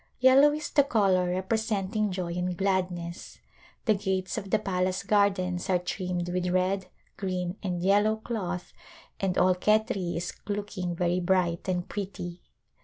Yellow 0.19 0.51
is 0.51 0.71
the 0.71 0.83
color 0.83 1.29
representing 1.29 2.11
joy 2.11 2.33
and 2.33 2.57
gladness. 2.57 3.37
The 3.85 3.93
gates 3.93 4.35
of 4.35 4.49
the 4.49 4.57
pal 4.57 4.87
ace 4.87 5.03
gardens 5.03 5.69
are 5.69 5.77
trimmed 5.77 6.27
with 6.29 6.47
red, 6.47 6.87
green 7.17 7.57
and 7.61 7.83
yellow 7.83 8.15
cloth 8.15 8.73
and 9.19 9.37
all 9.37 9.53
Khetri 9.53 10.17
is 10.17 10.33
looking 10.47 10.95
very 10.95 11.19
bright 11.19 11.67
and 11.67 11.87
pretty. 11.87 12.41